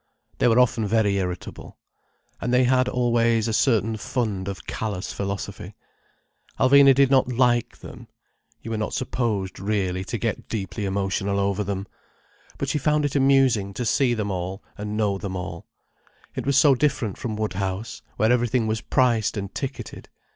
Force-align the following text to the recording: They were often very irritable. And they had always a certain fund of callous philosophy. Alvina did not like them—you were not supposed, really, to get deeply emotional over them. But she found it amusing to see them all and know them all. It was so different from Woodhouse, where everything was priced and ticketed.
They 0.39 0.47
were 0.47 0.59
often 0.59 0.87
very 0.87 1.17
irritable. 1.17 1.77
And 2.41 2.51
they 2.51 2.63
had 2.63 2.89
always 2.89 3.47
a 3.47 3.53
certain 3.53 3.97
fund 3.97 4.47
of 4.47 4.65
callous 4.65 5.13
philosophy. 5.13 5.75
Alvina 6.59 6.95
did 6.95 7.11
not 7.11 7.31
like 7.31 7.77
them—you 7.77 8.71
were 8.71 8.77
not 8.79 8.95
supposed, 8.95 9.59
really, 9.59 10.03
to 10.05 10.17
get 10.17 10.47
deeply 10.49 10.85
emotional 10.85 11.39
over 11.39 11.63
them. 11.63 11.85
But 12.57 12.69
she 12.69 12.79
found 12.79 13.05
it 13.05 13.15
amusing 13.15 13.75
to 13.75 13.85
see 13.85 14.15
them 14.15 14.31
all 14.31 14.63
and 14.75 14.97
know 14.97 15.19
them 15.19 15.35
all. 15.35 15.67
It 16.33 16.47
was 16.47 16.57
so 16.57 16.73
different 16.73 17.19
from 17.19 17.35
Woodhouse, 17.37 18.01
where 18.17 18.31
everything 18.31 18.65
was 18.65 18.81
priced 18.81 19.37
and 19.37 19.53
ticketed. 19.53 20.09